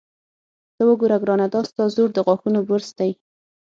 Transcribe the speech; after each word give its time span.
ته 0.75 0.81
وګوره 0.87 1.17
ګرانه، 1.21 1.47
دا 1.53 1.61
ستا 1.69 1.83
زوړ 1.93 2.09
د 2.13 2.17
غاښونو 2.25 2.59
برس 2.69 2.89
دی. 2.99 3.11